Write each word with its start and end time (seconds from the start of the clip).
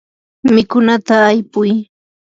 mikunata 0.53 1.15
aypuy. 1.29 1.71